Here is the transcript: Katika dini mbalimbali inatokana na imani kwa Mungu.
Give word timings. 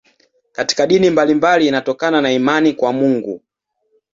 Katika 0.51 0.87
dini 0.87 1.09
mbalimbali 1.09 1.67
inatokana 1.67 2.21
na 2.21 2.31
imani 2.31 2.73
kwa 2.73 2.93
Mungu. 2.93 3.41